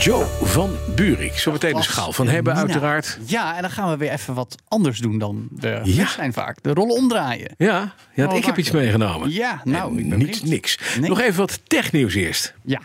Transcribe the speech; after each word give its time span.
Joe 0.00 0.24
van 0.42 0.76
Buurik. 0.94 1.38
Zometeen 1.38 1.74
de 1.74 1.82
schaal 1.82 2.12
van 2.12 2.28
hebben, 2.28 2.52
Nina. 2.54 2.66
uiteraard. 2.66 3.18
Ja, 3.26 3.56
en 3.56 3.62
dan 3.62 3.70
gaan 3.70 3.90
we 3.90 3.96
weer 3.96 4.10
even 4.10 4.34
wat 4.34 4.54
anders 4.68 4.98
doen 4.98 5.18
dan 5.18 5.48
we 5.56 5.80
Ja. 5.84 6.06
zijn 6.06 6.32
vaak. 6.32 6.62
De 6.62 6.72
rollen 6.72 6.94
omdraaien. 6.96 7.54
Ja, 7.58 7.94
ja 8.14 8.32
ik 8.32 8.44
heb 8.44 8.58
iets 8.58 8.70
meegenomen. 8.70 9.30
Ja, 9.30 9.60
nou, 9.64 9.92
En 9.92 9.98
ik 9.98 10.08
ben 10.08 10.18
niet 10.18 10.26
benieuwd. 10.28 10.42
niks. 10.50 10.78
Nee. 11.00 11.08
Nog 11.08 11.20
even 11.20 11.38
wat 11.38 11.60
technieuws 11.66 12.14
eerst. 12.14 12.54
Ja. 12.64 12.80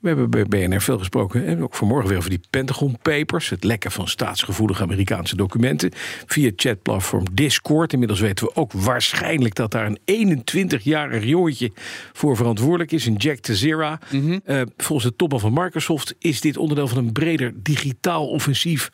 We 0.00 0.08
hebben 0.08 0.30
bij 0.30 0.44
BNR 0.44 0.80
veel 0.80 0.98
gesproken. 0.98 1.46
En 1.46 1.62
ook 1.62 1.74
vanmorgen 1.74 2.08
weer 2.08 2.18
over 2.18 2.30
die 2.30 2.40
Pentagon 2.50 2.98
Papers. 3.02 3.48
Het 3.48 3.64
lekken 3.64 3.90
van 3.90 4.08
staatsgevoelige 4.08 4.82
Amerikaanse 4.82 5.36
documenten. 5.36 5.90
Via 6.26 6.50
chatplatform 6.56 7.24
Discord. 7.32 7.92
Inmiddels 7.92 8.20
weten 8.20 8.46
we 8.46 8.54
ook 8.54 8.72
waarschijnlijk 8.72 9.54
dat 9.54 9.70
daar 9.70 9.86
een 10.04 10.40
21-jarig 10.40 11.24
jongetje 11.24 11.72
voor 12.12 12.36
verantwoordelijk 12.36 12.92
is. 12.92 13.06
Een 13.06 13.16
Jack 13.16 13.38
Tezera. 13.38 13.98
Eh, 14.44 14.62
volgens 14.76 15.08
de 15.08 15.16
topman 15.16 15.40
van 15.40 15.52
Microsoft 15.52 16.14
is 16.18 16.40
dit 16.40 16.56
onderdeel 16.56 16.88
van 16.88 16.98
een 16.98 17.12
breder 17.12 17.52
digitaal 17.56 18.28
offensief 18.28 18.90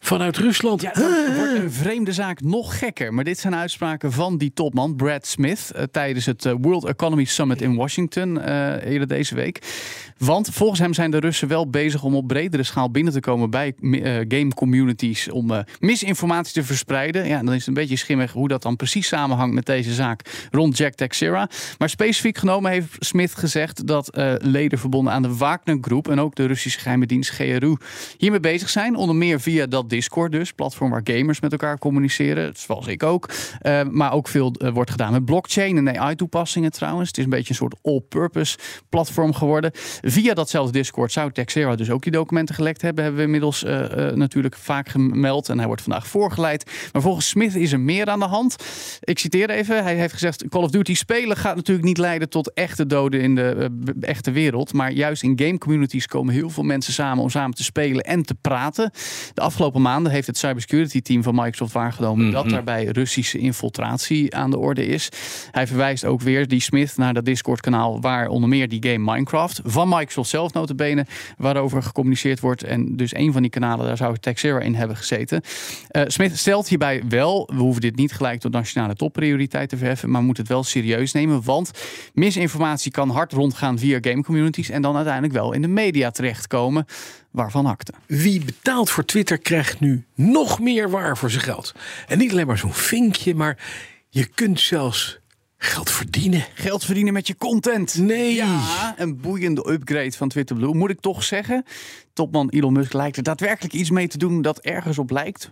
vanuit 0.00 0.36
Rusland. 0.36 0.82
Ja, 0.82 0.92
wordt 1.36 1.54
een 1.54 1.72
vreemde 1.72 2.12
zaak 2.12 2.40
nog 2.40 2.78
gekker. 2.78 3.14
Maar 3.14 3.24
dit 3.24 3.38
zijn 3.38 3.54
uitspraken 3.54 4.12
van 4.12 4.38
die 4.38 4.52
topman, 4.52 4.96
Brad 4.96 5.26
Smith, 5.26 5.70
eh, 5.74 5.82
tijdens 5.82 6.26
het 6.26 6.44
eh, 6.44 6.54
World 6.60 6.84
Economy 6.84 7.24
Summit 7.24 7.62
in 7.62 7.74
Washington 7.74 8.40
eh, 8.40 8.92
eerder 8.92 9.08
deze 9.08 9.34
week. 9.34 9.62
Want 10.18 10.48
volgens 10.52 10.80
hem 10.80 10.94
zijn 10.94 11.10
de 11.10 11.18
Russen 11.18 11.48
wel 11.48 11.70
bezig 11.70 12.02
om 12.02 12.14
op 12.14 12.26
bredere 12.26 12.62
schaal 12.62 12.90
binnen 12.90 13.12
te 13.12 13.20
komen 13.20 13.50
bij 13.50 13.74
game 14.28 14.54
communities 14.54 15.30
om 15.30 15.64
misinformatie 15.78 16.52
te 16.52 16.62
verspreiden. 16.62 17.26
Ja, 17.26 17.42
dan 17.42 17.52
is 17.52 17.58
het 17.58 17.66
een 17.66 17.74
beetje 17.74 17.96
schimmig 17.96 18.32
hoe 18.32 18.48
dat 18.48 18.62
dan 18.62 18.76
precies 18.76 19.06
samenhangt 19.06 19.54
met 19.54 19.66
deze 19.66 19.94
zaak 19.94 20.48
rond 20.50 20.76
Jack 20.76 20.94
Teixeira. 20.94 21.48
Maar 21.78 21.88
specifiek 21.88 22.38
genomen 22.38 22.70
heeft 22.70 22.96
Smith 22.98 23.34
gezegd 23.34 23.86
dat 23.86 24.10
leden 24.42 24.78
verbonden 24.78 25.12
aan 25.12 25.22
de 25.22 25.36
Wagner 25.36 25.78
Groep 25.80 26.08
en 26.08 26.20
ook 26.20 26.34
de 26.34 26.46
Russische 26.46 26.80
geheime 26.80 27.06
dienst 27.06 27.30
GRU 27.30 27.76
hiermee 28.18 28.40
bezig 28.40 28.68
zijn. 28.68 28.96
Onder 28.96 29.16
meer 29.16 29.40
via 29.40 29.66
dat 29.66 29.89
Discord 29.90 30.32
dus, 30.32 30.52
platform 30.52 30.90
waar 30.90 31.00
gamers 31.04 31.40
met 31.40 31.52
elkaar 31.52 31.78
communiceren, 31.78 32.52
zoals 32.56 32.86
ik 32.86 33.02
ook. 33.02 33.30
Eh, 33.58 33.82
maar 33.82 34.12
ook 34.12 34.28
veel 34.28 34.52
eh, 34.52 34.72
wordt 34.72 34.90
gedaan 34.90 35.12
met 35.12 35.24
blockchain 35.24 35.76
en 35.76 35.98
AI-toepassingen 35.98 36.72
trouwens. 36.72 37.08
Het 37.08 37.18
is 37.18 37.24
een 37.24 37.30
beetje 37.30 37.48
een 37.48 37.54
soort 37.54 37.76
all-purpose 37.82 38.58
platform 38.88 39.34
geworden. 39.34 39.70
Via 40.02 40.34
datzelfde 40.34 40.72
Discord 40.72 41.12
zou 41.12 41.32
Texera 41.32 41.76
dus 41.76 41.90
ook 41.90 42.02
die 42.02 42.12
documenten 42.12 42.54
gelekt 42.54 42.82
hebben. 42.82 43.04
Hebben 43.04 43.20
we 43.20 43.26
inmiddels 43.26 43.64
eh, 43.64 44.10
natuurlijk 44.14 44.56
vaak 44.56 44.88
gemeld. 44.88 45.48
En 45.48 45.58
hij 45.58 45.66
wordt 45.66 45.82
vandaag 45.82 46.06
voorgeleid. 46.06 46.70
Maar 46.92 47.02
volgens 47.02 47.28
Smith 47.28 47.54
is 47.54 47.72
er 47.72 47.80
meer 47.80 48.08
aan 48.08 48.18
de 48.18 48.24
hand. 48.24 48.56
Ik 49.00 49.18
citeer 49.18 49.50
even. 49.50 49.82
Hij 49.82 49.94
heeft 49.94 50.12
gezegd: 50.12 50.48
Call 50.48 50.62
of 50.62 50.70
Duty 50.70 50.94
spelen 50.94 51.36
gaat 51.36 51.56
natuurlijk 51.56 51.86
niet 51.86 51.98
leiden 51.98 52.28
tot 52.28 52.52
echte 52.52 52.86
doden 52.86 53.20
in 53.20 53.34
de 53.34 53.70
echte 54.00 54.30
wereld. 54.30 54.72
Maar 54.72 54.92
juist 54.92 55.22
in 55.22 55.38
game 55.42 55.58
communities 55.58 56.06
komen 56.06 56.34
heel 56.34 56.50
veel 56.50 56.62
mensen 56.62 56.92
samen 56.92 57.22
om 57.22 57.30
samen 57.30 57.56
te 57.56 57.64
spelen 57.64 58.04
en 58.04 58.22
te 58.22 58.34
praten. 58.34 58.90
De 59.34 59.40
afgelopen 59.40 59.79
maanden 59.80 60.12
heeft 60.12 60.26
het 60.26 60.38
cybersecurity 60.38 61.00
team 61.00 61.22
van 61.22 61.34
Microsoft 61.34 61.72
waargenomen 61.72 62.30
dat 62.30 62.48
daarbij 62.48 62.84
Russische 62.84 63.38
infiltratie 63.38 64.34
aan 64.36 64.50
de 64.50 64.58
orde 64.58 64.86
is. 64.86 65.08
Hij 65.50 65.66
verwijst 65.66 66.04
ook 66.04 66.20
weer 66.20 66.48
die 66.48 66.60
Smith 66.60 66.96
naar 66.96 67.14
dat 67.14 67.24
Discord 67.24 67.60
kanaal 67.60 68.00
waar 68.00 68.28
onder 68.28 68.48
meer 68.48 68.68
die 68.68 68.90
game 68.90 69.12
Minecraft 69.12 69.60
van 69.64 69.88
Microsoft 69.88 70.30
zelf 70.30 70.52
notabene 70.52 71.06
waarover 71.36 71.82
gecommuniceerd 71.82 72.40
wordt. 72.40 72.62
En 72.62 72.96
dus 72.96 73.14
een 73.14 73.32
van 73.32 73.42
die 73.42 73.50
kanalen, 73.50 73.86
daar 73.86 73.96
zou 73.96 74.18
Texera 74.18 74.60
in 74.60 74.74
hebben 74.74 74.96
gezeten. 74.96 75.42
Eh, 75.88 76.02
Smith 76.06 76.38
stelt 76.38 76.68
hierbij 76.68 77.02
wel, 77.08 77.50
we 77.52 77.60
hoeven 77.60 77.80
dit 77.80 77.96
niet 77.96 78.12
gelijk 78.12 78.40
tot 78.40 78.52
nationale 78.52 78.94
topprioriteit 78.94 79.68
te 79.68 79.76
verheffen, 79.76 80.10
maar 80.10 80.22
moeten 80.22 80.42
het 80.42 80.52
wel 80.52 80.62
serieus 80.62 81.12
nemen. 81.12 81.42
Want 81.44 81.70
misinformatie 82.14 82.90
kan 82.90 83.10
hard 83.10 83.32
rondgaan 83.32 83.78
via 83.78 83.98
game 84.00 84.22
communities 84.22 84.70
en 84.70 84.82
dan 84.82 84.96
uiteindelijk 84.96 85.34
wel 85.34 85.52
in 85.52 85.62
de 85.62 85.68
media 85.68 86.10
terechtkomen. 86.10 86.86
Waarvan 87.30 87.66
akte. 87.66 87.92
Wie 88.06 88.44
betaalt 88.44 88.90
voor 88.90 89.04
Twitter 89.04 89.38
krijgt 89.38 89.80
nu 89.80 90.04
nog 90.14 90.60
meer 90.60 90.90
waar 90.90 91.16
voor 91.16 91.30
zijn 91.30 91.42
geld. 91.42 91.74
En 92.06 92.18
niet 92.18 92.30
alleen 92.30 92.46
maar 92.46 92.58
zo'n 92.58 92.74
vinkje, 92.74 93.34
maar 93.34 93.58
je 94.08 94.26
kunt 94.26 94.60
zelfs 94.60 95.20
geld 95.56 95.90
verdienen. 95.90 96.44
Geld 96.54 96.84
verdienen 96.84 97.12
met 97.12 97.26
je 97.26 97.36
content. 97.36 97.94
Nee. 97.94 98.34
Ja, 98.34 98.94
een 98.96 99.20
boeiende 99.20 99.70
upgrade 99.70 100.12
van 100.12 100.28
Twitter 100.28 100.56
Blue. 100.56 100.74
Moet 100.74 100.90
ik 100.90 101.00
toch 101.00 101.24
zeggen, 101.24 101.64
topman 102.12 102.48
Elon 102.48 102.72
Musk 102.72 102.92
lijkt 102.92 103.16
er 103.16 103.22
daadwerkelijk 103.22 103.74
iets 103.74 103.90
mee 103.90 104.08
te 104.08 104.18
doen 104.18 104.42
dat 104.42 104.58
ergens 104.58 104.98
op 104.98 105.10
lijkt. 105.10 105.50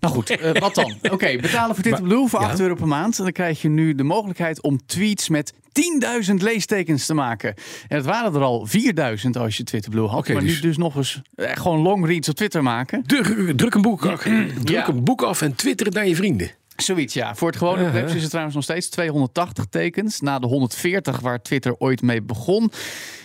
Nou 0.00 0.14
goed, 0.14 0.30
eh, 0.30 0.60
wat 0.60 0.74
dan? 0.74 0.94
Oké, 1.12 1.36
betalen 1.40 1.76
voor 1.76 2.00
Blue 2.00 2.28
voor 2.28 2.40
ja. 2.40 2.46
8 2.46 2.60
euro 2.60 2.74
per 2.74 2.88
maand. 2.88 3.18
En 3.18 3.24
dan 3.24 3.32
krijg 3.32 3.62
je 3.62 3.68
nu 3.68 3.94
de 3.94 4.02
mogelijkheid 4.02 4.62
om 4.62 4.86
tweets 4.86 5.28
met 5.28 5.52
10.000 6.28 6.34
leestekens 6.34 7.06
te 7.06 7.14
maken. 7.14 7.54
En 7.88 7.96
het 7.96 8.06
waren 8.06 8.34
er 8.34 8.42
al 8.42 8.68
4.000 9.24 9.30
als 9.38 9.56
je 9.56 9.62
Twitter 9.64 9.90
Blue 9.90 10.06
had. 10.06 10.18
Oké, 10.18 10.32
maar 10.32 10.42
dus- 10.42 10.54
nu 10.54 10.60
dus 10.60 10.76
nog 10.76 10.96
eens 10.96 11.20
eh, 11.34 11.50
gewoon 11.54 11.78
long 11.80 12.06
reads 12.06 12.28
op 12.28 12.34
Twitter 12.34 12.62
maken. 12.62 13.02
Druk, 13.06 13.56
druk, 13.56 13.74
een 13.74 13.82
boek, 13.82 14.00
druk 14.00 14.68
Ja. 14.68 14.88
een 14.88 15.04
boek 15.04 15.22
af 15.22 15.42
en 15.42 15.54
twitter 15.54 15.86
het 15.86 15.94
naar 15.94 16.06
je 16.06 16.16
vrienden. 16.16 16.50
Zoiets, 16.82 17.14
ja. 17.14 17.34
Voor 17.34 17.48
het 17.48 17.56
gewone 17.56 17.90
webs 17.90 18.14
is 18.14 18.20
het 18.20 18.28
trouwens 18.28 18.54
nog 18.56 18.64
steeds 18.64 18.88
280 18.88 19.64
tekens. 19.64 20.20
Na 20.20 20.38
de 20.38 20.46
140 20.46 21.20
waar 21.20 21.42
Twitter 21.42 21.74
ooit 21.78 22.02
mee 22.02 22.22
begon. 22.22 22.70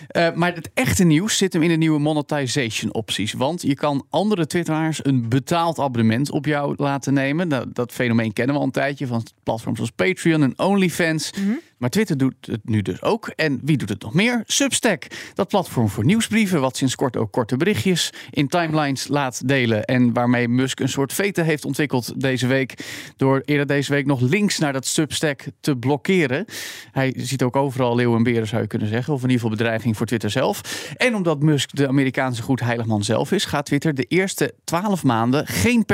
Eh, 0.08 0.32
maar 0.34 0.54
het 0.54 0.70
echte 0.74 1.04
nieuws 1.04 1.36
zit 1.36 1.52
hem 1.52 1.62
in 1.62 1.68
de 1.68 1.76
nieuwe 1.76 1.98
monetization 1.98 2.94
opties. 2.94 3.32
Want 3.32 3.62
je 3.62 3.74
kan 3.74 4.06
andere 4.10 4.46
twitteraars 4.46 5.04
een 5.04 5.28
betaald 5.28 5.78
abonnement 5.78 6.30
op 6.30 6.46
jou 6.46 6.74
laten 6.76 7.14
nemen. 7.14 7.48
Nou, 7.48 7.66
dat 7.72 7.92
fenomeen 7.92 8.32
kennen 8.32 8.54
we 8.54 8.60
al 8.60 8.66
een 8.66 8.72
tijdje 8.72 9.06
van 9.06 9.22
platforms 9.42 9.80
als 9.80 9.90
Patreon 9.90 10.42
en 10.42 10.58
OnlyFans. 10.58 11.30
Maar 11.76 11.90
Twitter 11.90 12.16
doet 12.16 12.34
het 12.40 12.60
nu 12.64 12.82
dus 12.82 13.02
ook. 13.02 13.28
En 13.28 13.60
wie 13.62 13.76
doet 13.76 13.88
het 13.88 14.02
nog 14.02 14.14
meer? 14.14 14.42
Substack. 14.46 15.06
Dat 15.34 15.48
platform 15.48 15.88
voor 15.88 16.04
nieuwsbrieven, 16.04 16.60
wat 16.60 16.76
sinds 16.76 16.94
kort 16.94 17.16
ook 17.16 17.32
korte 17.32 17.56
berichtjes 17.56 18.12
in 18.30 18.48
timelines 18.48 19.08
laat 19.08 19.48
delen. 19.48 19.84
En 19.84 20.12
waarmee 20.12 20.48
Musk 20.48 20.80
een 20.80 20.88
soort 20.88 21.12
vete 21.12 21.42
heeft 21.42 21.64
ontwikkeld 21.64 22.20
deze 22.20 22.46
week. 22.46 22.74
Door 23.16 23.42
eerder 23.44 23.66
deze 23.66 23.92
week 23.92 24.06
nog 24.06 24.20
links 24.20 24.58
naar 24.58 24.72
dat 24.72 24.86
Substack 24.86 25.44
te 25.60 25.76
blokkeren. 25.76 26.44
Hij 26.92 27.14
ziet 27.16 27.42
ook 27.42 27.56
overal 27.56 27.94
leeuwen 27.94 28.16
en 28.16 28.22
beren, 28.22 28.46
zou 28.46 28.62
je 28.62 28.68
kunnen 28.68 28.88
zeggen. 28.88 29.12
Of 29.12 29.22
in 29.22 29.28
ieder 29.28 29.42
geval 29.42 29.56
bedreiging 29.56 29.96
voor 29.96 30.06
Twitter 30.06 30.30
zelf. 30.30 30.60
En 30.96 31.14
omdat 31.14 31.42
Musk 31.42 31.76
de 31.76 31.88
Amerikaanse 31.88 32.42
goed 32.42 32.60
heiligman 32.60 33.04
zelf 33.04 33.32
is, 33.32 33.44
gaat 33.44 33.66
Twitter 33.66 33.94
de 33.94 34.04
eerste 34.04 34.54
twaalf 34.64 35.04
maanden 35.04 35.46
geen 35.46 35.84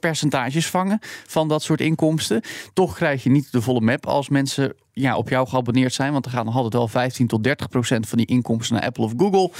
percentages 0.00 0.66
vangen 0.66 0.98
van 1.26 1.48
dat 1.48 1.62
soort 1.62 1.80
inkomsten. 1.80 2.42
Toch 2.72 2.94
krijg 2.94 3.22
je 3.22 3.30
niet 3.30 3.52
de 3.52 3.62
volle 3.62 3.80
map 3.80 4.06
als 4.06 4.28
mensen 4.28 4.74
ja, 5.00 5.16
op 5.16 5.28
jou 5.28 5.48
geabonneerd 5.48 5.92
zijn. 5.92 6.12
Want 6.12 6.24
er 6.26 6.30
gaat 6.30 6.44
nog 6.44 6.54
altijd 6.54 6.72
wel 6.72 6.88
15 6.88 7.26
tot 7.26 7.44
30 7.44 7.68
procent 7.68 8.08
van 8.08 8.18
die 8.18 8.26
inkomsten 8.26 8.76
naar 8.76 8.84
Apple 8.84 9.04
of 9.04 9.12
Google. 9.16 9.50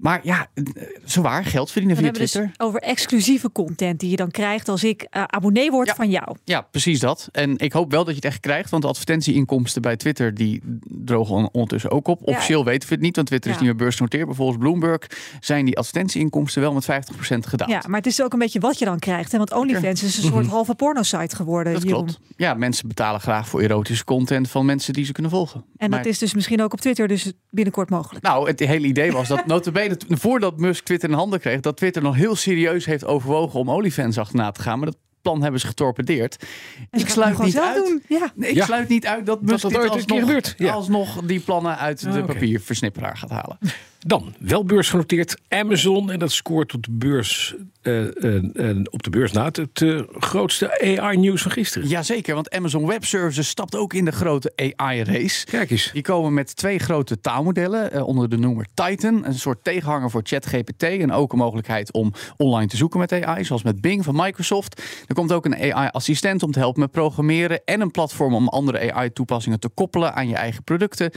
Maar 0.00 0.20
ja, 0.22 0.46
eh, 0.54 0.64
zwaar 1.04 1.44
geld 1.44 1.70
verdienen 1.70 1.96
Dan 2.02 2.04
via 2.04 2.12
we 2.12 2.18
Twitter. 2.28 2.46
dus 2.56 2.66
over 2.66 2.80
exclusieve 2.80 3.52
content 3.52 4.00
die 4.00 4.10
je 4.10 4.16
dan 4.16 4.30
krijgt 4.30 4.68
als 4.68 4.84
ik 4.84 5.02
eh, 5.10 5.22
abonnee 5.26 5.70
word 5.70 5.86
Ja. 5.88 5.94
van 5.94 6.10
jou. 6.10 6.36
Ja, 6.44 6.60
precies 6.60 7.00
dat. 7.00 7.28
En 7.32 7.58
ik 7.58 7.72
hoop 7.72 7.90
wel 7.90 8.00
dat 8.04 8.08
je 8.14 8.14
het 8.20 8.24
echt 8.24 8.40
krijgt. 8.40 8.70
Want 8.70 8.82
de 8.82 8.88
advertentieinkomsten 8.88 9.82
bij 9.82 9.96
Twitter 9.96 10.34
die 10.34 10.62
drogen 10.88 11.34
on- 11.34 11.48
ondertussen 11.52 11.90
ook 11.90 12.08
op. 12.08 12.20
Ja. 12.24 12.32
Officieel 12.32 12.64
weten 12.64 12.88
we 12.88 12.94
het 12.94 13.02
niet, 13.04 13.16
want 13.16 13.28
Twitter 13.28 13.50
is 13.50 13.56
niet 13.56 13.66
meer 13.66 13.76
beursgenoteerd. 13.76 14.28
Volgens 14.36 14.58
Bloomberg 14.58 15.06
zijn 15.40 15.64
die 15.64 15.76
advertentieinkomsten 15.78 16.62
wel 16.62 16.72
met 16.72 16.84
50% 16.84 17.46
gedaald. 17.46 17.70
Ja, 17.70 17.82
maar 17.86 17.96
het 17.98 18.06
is 18.06 18.22
ook 18.22 18.32
een 18.32 18.38
beetje 18.38 18.60
wat 18.60 18.78
je 18.78 18.84
dan 18.84 18.98
krijgt. 18.98 19.32
Hè? 19.32 19.38
Want 19.38 19.52
OnlyFans 19.54 20.02
is 20.02 20.16
een 20.16 20.22
soort 20.30 20.46
halve 20.46 20.74
porno-site 20.74 21.36
geworden. 21.36 21.72
Dat 21.72 21.82
Jeroen. 21.82 22.04
klopt. 22.04 22.20
Ja, 22.36 22.54
mensen 22.54 22.88
betalen 22.88 23.20
graag 23.20 23.48
voor 23.48 23.60
erotische 23.60 24.04
content 24.04 24.50
van 24.50 24.66
mensen 24.66 24.92
die 24.92 25.04
ze 25.04 25.12
kunnen 25.12 25.30
volgen. 25.32 25.64
En 25.76 25.90
Maar- 25.90 25.98
dat 26.02 26.12
is 26.12 26.18
dus 26.18 26.34
misschien 26.34 26.62
ook 26.62 26.72
op 26.72 26.80
Twitter 26.80 27.08
dus 27.08 27.32
binnenkort 27.50 27.90
mogelijk. 27.90 28.24
Nou, 28.24 28.48
het 28.48 28.60
hele 28.60 28.86
idee 28.86 29.12
was 29.12 29.28
dat 29.28 29.46
notabene, 29.54 29.89
voordat 30.08 30.58
Musk 30.58 30.84
Twitter 30.84 31.08
in 31.08 31.14
handen 31.14 31.40
kreeg, 31.40 31.60
dat 31.60 31.76
Twitter 31.76 32.02
nog 32.02 32.14
heel 32.14 32.36
serieus 32.36 32.84
heeft 32.86 33.04
overwogen 33.04 33.60
om 33.60 33.68
OnlyFans 33.68 34.18
achterna 34.18 34.50
te 34.50 34.62
gaan. 34.62 34.78
Maar 34.78 34.86
dat 34.88 34.96
plan 35.22 35.42
hebben 35.42 35.60
ze 35.60 35.66
getorpedeerd. 35.66 36.44
Ik 36.90 37.08
sluit 37.08 37.38
niet 37.42 37.58
uit. 37.58 37.74
doen. 37.76 38.02
Ja. 38.08 38.32
Nee, 38.34 38.50
ik 38.50 38.56
Ja. 38.56 38.64
sluit 38.64 38.88
niet 38.88 39.06
uit 39.06 39.26
dat 39.26 39.42
Musk 39.42 39.62
dat 39.62 39.70
dit 39.70 39.90
alsnog, 39.90 40.70
alsnog 40.70 41.22
die 41.24 41.40
plannen 41.40 41.78
uit 41.78 42.00
de 42.02 42.08
Ah, 42.08 42.16
oké. 42.16 42.26
papierversnipperaar 42.26 43.16
gaat 43.16 43.30
halen. 43.30 43.58
Dan, 44.06 44.34
wel 44.38 44.64
beursgenoteerd 44.64 45.40
Amazon. 45.48 46.10
En 46.10 46.18
dat 46.18 46.32
scoort 46.32 46.74
op 46.74 46.82
de 46.82 46.90
beurs, 46.92 47.54
eh, 47.82 48.24
eh, 48.24 48.70
eh, 48.70 48.76
op 48.90 49.02
de 49.02 49.10
beurs 49.10 49.32
na 49.32 49.44
het, 49.44 49.56
het 49.56 50.04
grootste 50.18 50.80
AI-nieuws 50.80 51.42
van 51.42 51.50
gisteren. 51.50 51.88
Jazeker, 51.88 52.34
want 52.34 52.50
Amazon 52.50 52.86
Web 52.86 53.04
Services 53.04 53.48
stapt 53.48 53.76
ook 53.76 53.94
in 53.94 54.04
de 54.04 54.10
grote 54.10 54.52
AI-race. 54.76 55.46
Kijk 55.46 55.70
eens. 55.70 55.90
Die 55.92 56.02
komen 56.02 56.34
met 56.34 56.56
twee 56.56 56.78
grote 56.78 57.20
taalmodellen 57.20 58.04
onder 58.04 58.28
de 58.28 58.36
noemer 58.38 58.66
Titan. 58.74 59.24
Een 59.24 59.34
soort 59.34 59.64
tegenhanger 59.64 60.10
voor 60.10 60.22
ChatGPT. 60.24 60.82
En 60.82 61.12
ook 61.12 61.32
een 61.32 61.38
mogelijkheid 61.38 61.92
om 61.92 62.12
online 62.36 62.68
te 62.68 62.76
zoeken 62.76 63.00
met 63.00 63.12
AI, 63.12 63.44
zoals 63.44 63.62
met 63.62 63.80
Bing 63.80 64.04
van 64.04 64.16
Microsoft. 64.16 64.82
Er 65.06 65.14
komt 65.14 65.32
ook 65.32 65.44
een 65.44 65.56
AI-assistent 65.56 66.42
om 66.42 66.52
te 66.52 66.58
helpen 66.58 66.80
met 66.80 66.90
programmeren. 66.90 67.60
En 67.64 67.80
een 67.80 67.90
platform 67.90 68.34
om 68.34 68.48
andere 68.48 68.92
AI-toepassingen 68.92 69.60
te 69.60 69.68
koppelen 69.68 70.14
aan 70.14 70.28
je 70.28 70.34
eigen 70.34 70.64
producten. 70.64 71.10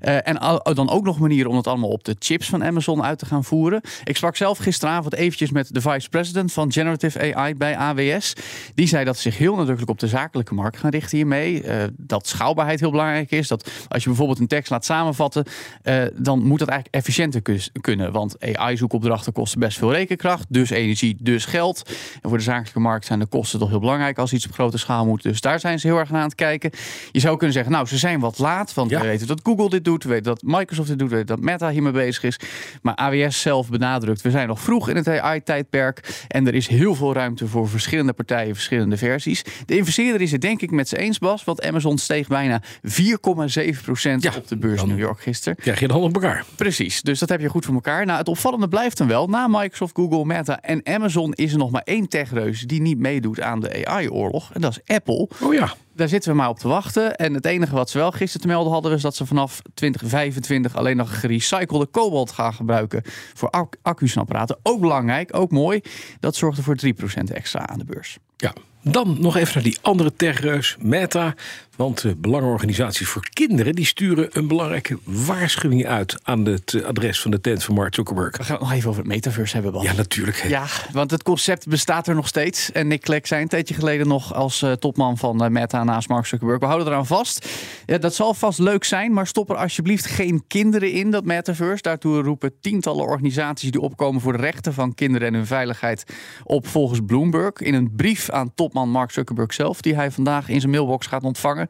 Eh, 0.00 0.28
en 0.28 0.62
dan 0.74 0.90
ook 0.90 1.04
nog 1.04 1.18
manieren 1.18 1.48
om 1.48 1.56
dat 1.56 1.66
allemaal 1.66 1.90
op 1.90 2.04
de 2.04 2.14
chips 2.30 2.48
van 2.48 2.64
Amazon 2.64 3.02
uit 3.02 3.18
te 3.18 3.26
gaan 3.26 3.44
voeren. 3.44 3.80
Ik 4.04 4.16
sprak 4.16 4.36
zelf 4.36 4.58
gisteravond 4.58 5.14
eventjes 5.14 5.50
met 5.50 5.74
de 5.74 5.80
vice-president 5.80 6.52
van 6.52 6.72
Generative 6.72 7.34
AI 7.34 7.54
bij 7.54 7.76
AWS. 7.76 8.32
Die 8.74 8.86
zei 8.88 9.04
dat 9.04 9.16
ze 9.16 9.22
zich 9.22 9.38
heel 9.38 9.54
nadrukkelijk 9.54 9.90
op 9.90 9.98
de 9.98 10.08
zakelijke 10.08 10.54
markt 10.54 10.76
gaan 10.76 10.90
richten 10.90 11.16
hiermee. 11.16 11.62
Eh, 11.62 11.84
dat 11.96 12.26
schaalbaarheid 12.26 12.80
heel 12.80 12.90
belangrijk 12.90 13.30
is. 13.30 13.48
Dat 13.48 13.70
als 13.88 14.02
je 14.02 14.08
bijvoorbeeld 14.08 14.38
een 14.38 14.46
tekst 14.46 14.70
laat 14.70 14.84
samenvatten, 14.84 15.44
eh, 15.82 16.02
dan 16.14 16.42
moet 16.42 16.58
dat 16.58 16.68
eigenlijk 16.68 16.96
efficiënter 16.96 17.42
kunnen. 17.80 18.12
Want 18.12 18.36
AI-zoekopdrachten 18.40 19.32
kosten 19.32 19.60
best 19.60 19.78
veel 19.78 19.92
rekenkracht, 19.92 20.46
dus 20.48 20.70
energie, 20.70 21.16
dus 21.20 21.44
geld. 21.44 21.82
En 22.22 22.28
voor 22.28 22.38
de 22.38 22.44
zakelijke 22.44 22.80
markt 22.80 23.06
zijn 23.06 23.18
de 23.18 23.26
kosten 23.26 23.58
toch 23.58 23.68
heel 23.68 23.80
belangrijk 23.80 24.18
als 24.18 24.32
iets 24.32 24.46
op 24.46 24.52
grote 24.52 24.78
schaal 24.78 25.06
moet. 25.06 25.22
Dus 25.22 25.40
daar 25.40 25.60
zijn 25.60 25.80
ze 25.80 25.86
heel 25.86 25.98
erg 25.98 26.10
naar 26.10 26.20
aan 26.20 26.26
het 26.26 26.34
kijken. 26.34 26.70
Je 27.12 27.20
zou 27.20 27.36
kunnen 27.36 27.54
zeggen, 27.54 27.72
nou, 27.72 27.86
ze 27.86 27.98
zijn 27.98 28.20
wat 28.20 28.38
laat, 28.38 28.74
want 28.74 28.90
Ja. 28.90 29.00
we 29.00 29.06
weten 29.06 29.26
dat 29.26 29.40
Google 29.42 29.70
dit 29.70 29.84
doet, 29.84 30.02
we 30.02 30.08
weten 30.08 30.24
dat 30.24 30.42
Microsoft 30.42 30.88
dit 30.88 30.98
doet, 30.98 31.08
we 31.08 31.14
weten 31.16 31.36
dat 31.36 31.44
Meta 31.44 31.70
hiermee 31.70 31.92
bezig 31.92 32.19
is. 32.22 32.36
Maar 32.82 32.94
AWS 32.94 33.40
zelf 33.40 33.68
benadrukt, 33.68 34.22
we 34.22 34.30
zijn 34.30 34.48
nog 34.48 34.60
vroeg 34.60 34.88
in 34.88 34.96
het 34.96 35.08
AI-tijdperk 35.08 36.24
en 36.28 36.46
er 36.46 36.54
is 36.54 36.66
heel 36.66 36.94
veel 36.94 37.12
ruimte 37.12 37.46
voor 37.46 37.68
verschillende 37.68 38.12
partijen, 38.12 38.54
verschillende 38.54 38.96
versies. 38.96 39.44
De 39.66 39.76
investeerder 39.76 40.20
is 40.20 40.32
het 40.32 40.40
denk 40.40 40.62
ik 40.62 40.70
met 40.70 40.88
z'n 40.88 40.96
eens, 40.96 41.18
Bas, 41.18 41.44
want 41.44 41.62
Amazon 41.62 41.98
steeg 41.98 42.28
bijna 42.28 42.62
4,7 42.62 43.82
procent 43.82 44.22
Ja, 44.22 44.32
op 44.36 44.48
de 44.48 44.56
beurs 44.56 44.82
in 44.82 44.88
New 44.88 44.98
York 44.98 45.20
gisteren. 45.20 45.56
Krijg 45.56 45.80
je 45.80 45.88
dan 45.88 46.00
op 46.00 46.14
elkaar. 46.14 46.44
Precies, 46.56 47.02
dus 47.02 47.18
dat 47.18 47.28
heb 47.28 47.40
je 47.40 47.48
goed 47.48 47.64
voor 47.64 47.74
elkaar. 47.74 48.06
Nou, 48.06 48.18
het 48.18 48.28
opvallende 48.28 48.68
blijft 48.68 48.96
dan 48.96 49.08
wel. 49.08 49.26
Na 49.26 49.48
Microsoft, 49.48 49.96
Google, 49.96 50.24
Meta 50.24 50.60
en 50.60 50.80
Amazon 50.86 51.32
is 51.32 51.52
er 51.52 51.58
nog 51.58 51.70
maar 51.70 51.82
één 51.84 52.08
techreus 52.08 52.60
die 52.60 52.80
niet 52.80 52.98
meedoet 52.98 53.40
aan 53.40 53.60
de 53.60 53.86
AI-oorlog. 53.86 54.52
En 54.52 54.60
dat 54.60 54.70
is 54.70 54.94
Apple. 54.94 55.28
Oh 55.40 55.54
ja. 55.54 55.74
Daar 56.00 56.08
zitten 56.08 56.30
we 56.30 56.36
maar 56.36 56.48
op 56.48 56.58
te 56.58 56.68
wachten. 56.68 57.16
En 57.16 57.34
het 57.34 57.44
enige 57.44 57.74
wat 57.74 57.90
ze 57.90 57.98
wel 57.98 58.10
gisteren 58.10 58.40
te 58.40 58.46
melden 58.46 58.72
hadden... 58.72 58.90
was 58.90 59.02
dat 59.02 59.16
ze 59.16 59.26
vanaf 59.26 59.62
2025 59.74 60.76
alleen 60.76 60.96
nog 60.96 61.20
gerecyclede 61.20 61.86
kobalt 61.86 62.32
gaan 62.32 62.54
gebruiken... 62.54 63.02
voor 63.34 63.50
ac- 63.50 63.76
accu's 63.82 64.14
en 64.14 64.20
apparaten. 64.20 64.58
Ook 64.62 64.80
belangrijk, 64.80 65.36
ook 65.36 65.50
mooi. 65.50 65.80
Dat 66.20 66.36
zorgde 66.36 66.62
voor 66.62 66.76
3% 66.86 66.88
extra 67.32 67.66
aan 67.66 67.78
de 67.78 67.84
beurs. 67.84 68.18
Ja. 68.40 68.52
Dan 68.82 69.16
nog 69.20 69.36
even 69.36 69.54
naar 69.54 69.62
die 69.62 69.78
andere 69.82 70.12
techreus, 70.16 70.76
Meta. 70.80 71.34
Want 71.80 72.02
de 72.02 72.16
Belangenorganisaties 72.16 73.08
voor 73.08 73.28
Kinderen... 73.32 73.74
die 73.74 73.84
sturen 73.84 74.28
een 74.32 74.46
belangrijke 74.46 74.98
waarschuwing 75.04 75.86
uit... 75.86 76.18
aan 76.22 76.44
het 76.44 76.74
eh, 76.74 76.84
adres 76.84 77.20
van 77.20 77.30
de 77.30 77.40
tent 77.40 77.64
van 77.64 77.74
Mark 77.74 77.94
Zuckerberg. 77.94 78.36
We 78.36 78.44
gaan 78.44 78.54
het 78.54 78.62
nog 78.62 78.72
even 78.72 78.88
over 78.88 79.02
het 79.02 79.10
metaverse 79.10 79.54
hebben, 79.54 79.72
Bas. 79.72 79.82
Ja, 79.82 79.92
natuurlijk. 79.92 80.40
hè. 80.40 80.48
Ja, 80.48 80.66
want 80.92 81.10
het 81.10 81.22
concept 81.22 81.68
bestaat 81.68 82.08
er 82.08 82.14
nog 82.14 82.28
steeds. 82.28 82.72
En 82.72 82.86
Nick 82.86 83.00
Clegg 83.00 83.26
zei 83.26 83.42
een 83.42 83.48
tijdje 83.48 83.74
geleden 83.74 84.08
nog 84.08 84.34
als 84.34 84.62
eh, 84.62 84.72
topman 84.72 85.18
van 85.18 85.44
eh, 85.44 85.50
Meta 85.50 85.84
naast 85.84 86.08
Mark 86.08 86.26
Zuckerberg. 86.26 86.60
We 86.60 86.66
houden 86.66 86.86
eraan 86.86 87.06
vast. 87.06 87.48
Ja, 87.86 87.98
dat 87.98 88.14
zal 88.14 88.34
vast 88.34 88.58
leuk 88.58 88.84
zijn, 88.84 89.12
maar 89.12 89.26
stop 89.26 89.50
er 89.50 89.56
alsjeblieft 89.56 90.06
geen 90.06 90.44
kinderen 90.46 90.92
in, 90.92 91.10
dat 91.10 91.24
metaverse. 91.24 91.82
Daartoe 91.82 92.22
roepen 92.22 92.52
tientallen 92.60 93.04
organisaties 93.04 93.70
die 93.70 93.80
opkomen 93.80 94.20
voor 94.20 94.32
de 94.32 94.42
rechten 94.42 94.74
van 94.74 94.94
kinderen 94.94 95.28
en 95.28 95.34
hun 95.34 95.46
veiligheid 95.46 96.04
op 96.44 96.66
volgens 96.66 97.00
Bloomberg. 97.06 97.52
In 97.52 97.74
een 97.74 97.90
aan 98.32 98.54
topman 98.54 98.90
Mark 98.90 99.10
Zuckerberg 99.10 99.52
zelf, 99.52 99.80
die 99.80 99.94
hij 99.94 100.10
vandaag 100.10 100.48
in 100.48 100.60
zijn 100.60 100.72
mailbox 100.72 101.06
gaat 101.06 101.24
ontvangen. 101.24 101.68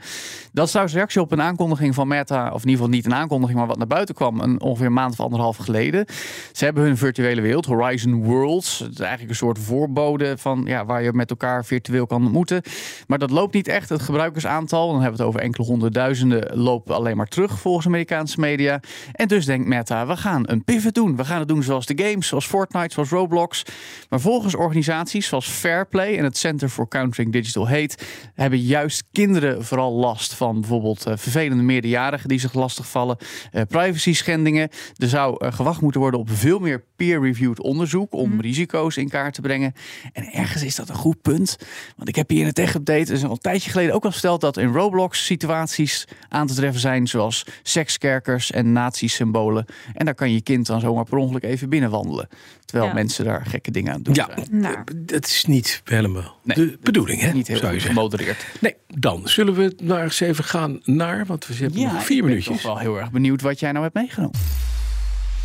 Dat 0.53 0.65
is 0.65 0.71
trouwens 0.71 0.97
reactie 0.97 1.21
op 1.21 1.33
een 1.33 1.43
aankondiging 1.43 1.95
van 1.95 2.09
Meta, 2.09 2.47
of 2.47 2.63
in 2.63 2.69
ieder 2.69 2.71
geval 2.71 2.89
niet 2.89 3.07
een 3.07 3.15
aankondiging, 3.15 3.59
maar 3.59 3.67
wat 3.69 3.79
naar 3.79 3.87
buiten 3.87 4.15
kwam 4.15 4.41
een, 4.41 4.61
ongeveer 4.61 4.87
een 4.87 4.93
maand 4.93 5.13
of 5.13 5.21
anderhalf 5.21 5.57
geleden. 5.57 6.05
Ze 6.53 6.65
hebben 6.65 6.83
hun 6.83 6.97
virtuele 6.97 7.41
wereld, 7.41 7.67
Horizon 7.67 8.25
Worlds. 8.25 8.79
Het 8.79 8.93
is 8.93 8.99
eigenlijk 8.99 9.31
een 9.31 9.37
soort 9.37 9.59
voorbode 9.59 10.39
van 10.39 10.63
ja, 10.67 10.85
waar 10.85 11.03
je 11.03 11.13
met 11.13 11.31
elkaar 11.31 11.65
virtueel 11.65 12.07
kan 12.07 12.23
ontmoeten. 12.23 12.63
Maar 13.07 13.19
dat 13.19 13.31
loopt 13.31 13.55
niet 13.55 13.69
echt. 13.69 13.89
Het 13.89 14.03
gebruikersaantal, 14.03 14.87
dan 14.87 15.01
hebben 15.01 15.17
we 15.17 15.23
het 15.23 15.29
over 15.29 15.41
enkele 15.41 15.67
honderdduizenden, 15.67 16.59
loopt 16.59 16.91
alleen 16.91 17.17
maar 17.17 17.29
terug 17.29 17.59
volgens 17.61 17.87
Amerikaanse 17.87 18.41
media. 18.41 18.81
En 19.13 19.29
dus 19.29 19.47
denkt 19.47 19.67
Meta, 19.67 20.07
we 20.07 20.17
gaan 20.17 20.43
een 20.47 20.65
pivot 20.65 20.95
doen. 20.95 21.17
We 21.17 21.25
gaan 21.25 21.39
het 21.39 21.49
doen 21.49 21.63
zoals 21.63 21.87
de 21.87 22.03
games, 22.05 22.27
zoals 22.27 22.47
Fortnite, 22.47 22.93
zoals 22.95 23.11
Roblox. 23.11 23.63
Maar 24.09 24.21
volgens 24.21 24.55
organisaties 24.55 25.27
zoals 25.27 25.49
Fairplay 25.49 26.17
en 26.17 26.25
het 26.25 26.37
Center 26.51 26.69
for 26.69 26.89
Countering 26.89 27.33
Digital 27.33 27.69
Hate 27.69 27.97
hebben 28.35 28.59
juist 28.59 29.05
kinderen 29.13 29.65
vooral 29.65 29.93
last 29.93 30.35
van 30.35 30.61
bijvoorbeeld 30.61 31.07
eh, 31.07 31.17
vervelende 31.17 31.63
meerderjarigen 31.63 32.29
die 32.29 32.39
zich 32.39 32.55
lastigvallen, 32.55 33.17
eh 33.51 33.63
privacy 33.69 34.15
schendingen. 34.15 34.69
Er 34.97 35.09
zou 35.09 35.37
eh, 35.39 35.53
gewacht 35.53 35.81
moeten 35.81 36.01
worden 36.01 36.21
op 36.21 36.31
veel 36.31 36.59
meer 36.59 36.85
peer-reviewed 36.97 37.61
onderzoek 37.61 38.13
om 38.15 38.41
risico's 38.41 38.97
in 38.97 39.09
kaart 39.09 39.35
te 39.35 39.41
brengen. 39.41 39.73
En 40.13 40.33
ergens 40.33 40.63
is 40.63 40.75
dat 40.75 40.89
een 40.89 40.95
goed 40.95 41.23
punt. 41.23 41.57
Want 41.97 42.09
ik 42.09 42.17
heb 42.17 42.29
hier 42.29 42.41
in 42.41 42.47
het 42.47 42.55
Tech 42.55 42.75
Update 42.75 43.05
dus 43.05 43.25
al 43.25 43.31
een 43.31 43.39
tijdje 43.39 43.71
geleden 43.71 43.95
ook 43.95 44.05
al 44.05 44.13
verteld 44.13 44.41
dat 44.41 44.57
in 44.57 44.73
Roblox 44.73 45.25
situaties 45.25 46.05
aan 46.29 46.47
te 46.47 46.55
treffen 46.55 46.81
zijn 46.81 47.07
zoals 47.07 47.47
sekskerkers 47.63 48.51
en 48.51 48.73
nazi-symbolen. 48.73 49.65
En 49.95 50.05
daar 50.05 50.15
kan 50.15 50.33
je 50.33 50.41
kind 50.41 50.67
dan 50.67 50.81
zomaar 50.81 51.05
per 51.05 51.19
ongeluk 51.19 51.45
even 51.45 51.69
binnenwandelen. 51.69 52.29
Terwijl 52.71 52.91
Ja. 52.91 52.97
mensen 52.97 53.25
daar 53.25 53.47
gekke 53.47 53.71
dingen 53.71 53.93
aan 53.93 54.03
doen 54.03 54.15
Ja. 54.15 54.29
Nou. 54.51 54.77
dat 54.97 55.27
is 55.27 55.45
niet 55.45 55.81
helemaal 55.85 56.37
Nee, 56.43 56.57
de 56.57 56.79
bedoeling, 56.83 57.21
hè? 57.21 57.33
Niet 57.33 57.47
heel 57.47 57.57
zou 57.57 57.69
je 57.69 57.81
goed 57.81 57.87
zeggen. 57.89 58.03
gemodereerd. 58.11 58.47
Nee, 58.61 58.75
dan 58.87 59.21
zullen 59.25 59.55
we 59.55 59.75
maar 59.83 60.03
eens 60.03 60.21
even 60.21 60.45
gaan 60.45 60.81
naar, 60.85 61.27
want 61.27 61.47
we 61.47 61.55
hebben 61.55 61.81
nog 61.83 62.05
vier 62.05 62.17
ik 62.17 62.23
ben 62.23 62.29
minuutjes. 62.31 62.55
toch 62.55 62.63
wel 62.63 62.79
heel 62.79 62.99
erg 62.99 63.11
benieuwd 63.11 63.43
wat 63.43 63.61
jij 63.61 63.71
nou 63.73 63.83
hebt 63.83 63.95
meegenomen. 63.97 64.39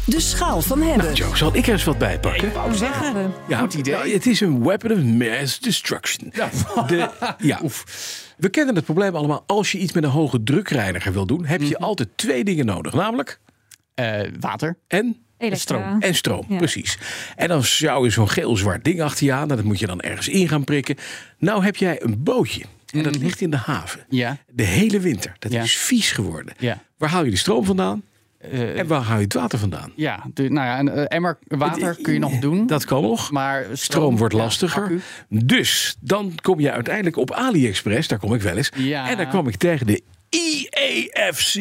De 0.05 0.19
schaal 0.19 0.61
van 0.61 0.81
hebben. 0.81 1.13
Joe, 1.13 1.37
zal 1.37 1.55
ik 1.55 1.67
er 1.67 1.73
eens 1.73 1.83
wat 1.83 1.97
bij 1.97 2.19
pakken? 2.19 2.53
Wou 2.53 2.75
zeggen. 2.75 3.33
Ja, 3.47 3.59
Goed 3.59 3.73
idee. 3.73 3.93
nou, 3.93 4.09
het 4.09 4.25
is 4.25 4.39
een 4.39 4.63
weapon 4.63 4.91
of 4.91 4.99
mass 5.03 5.59
destruction. 5.59 6.31
De, 6.87 7.09
ja. 7.37 7.61
We 8.37 8.49
kennen 8.49 8.75
het 8.75 8.83
probleem 8.85 9.15
allemaal. 9.15 9.43
Als 9.47 9.71
je 9.71 9.77
iets 9.77 9.93
met 9.93 10.03
een 10.03 10.09
hoge 10.09 10.43
drukreiniger 10.43 11.13
wil 11.13 11.25
doen, 11.25 11.45
heb 11.45 11.59
Mhm. 11.59 11.69
je 11.69 11.77
altijd 11.77 12.09
twee 12.15 12.43
dingen 12.43 12.65
nodig. 12.65 12.93
Namelijk 12.93 13.39
Eh, 13.95 14.21
water. 14.39 14.77
en 14.87 15.24
Elektra. 15.37 15.59
Stroom. 15.59 16.01
en 16.01 16.15
stroom, 16.15 16.45
Ja. 16.49 16.57
precies. 16.57 16.97
En 17.35 17.47
dan 17.47 17.63
zou 17.63 18.03
je 18.03 18.09
zo'n 18.09 18.29
geel-zwart 18.29 18.83
ding 18.83 19.01
achter 19.01 19.25
je 19.25 19.33
aan. 19.33 19.49
en 19.49 19.55
Dat 19.55 19.63
moet 19.65 19.79
je 19.79 19.87
dan 19.87 20.01
ergens 20.01 20.27
in 20.27 20.47
gaan 20.47 20.63
prikken. 20.63 20.95
Nou 21.37 21.63
heb 21.63 21.75
jij 21.75 22.01
een 22.03 22.23
bootje. 22.23 22.63
En 22.91 23.03
dat 23.03 23.15
ligt 23.17 23.41
in 23.41 23.49
de 23.49 23.57
haven. 23.57 24.05
Mhm. 24.07 24.15
Ja. 24.15 24.37
De 24.51 24.63
hele 24.63 24.99
winter. 24.99 25.35
Dat 25.39 25.51
Ja. 25.51 25.61
is 25.61 25.75
vies 25.77 26.11
geworden. 26.11 26.53
Ja. 26.59 26.81
Waar 26.97 27.09
haal 27.09 27.23
je 27.25 27.31
de 27.31 27.37
stroom 27.37 27.65
vandaan? 27.65 28.03
Eh, 28.51 28.79
En 28.79 28.87
waar 28.87 29.01
haal 29.01 29.17
je 29.17 29.23
het 29.23 29.33
water 29.33 29.59
vandaan? 29.59 29.91
ja, 29.95 30.23
de, 30.33 30.49
nou 30.49 30.65
ja, 30.67 30.79
een 30.79 30.89
eh, 30.89 31.03
emmer 31.07 31.37
water 31.47 31.97
kun 32.01 32.13
je 32.13 32.19
nog 32.19 32.39
doen. 32.39 32.67
Dat 32.67 32.85
kan 32.85 33.01
nog. 33.01 33.31
maar 33.31 33.65
Stroom 33.73 34.17
wordt 34.17 34.33
lastiger. 34.33 35.01
Dus 35.29 35.95
dan 35.99 36.33
kom 36.41 36.59
je 36.59 36.71
uiteindelijk 36.71 37.17
op 37.17 37.31
AliExpress. 37.31 38.07
Daar 38.07 38.19
kom 38.19 38.33
ik 38.33 38.41
wel 38.41 38.57
eens. 38.57 38.69
Ja. 38.77 39.09
En 39.09 39.17
daar 39.17 39.27
kwam 39.27 39.47
ik 39.47 39.55
tegen 39.55 39.87
de 39.87 40.01
EAFC 40.29 41.55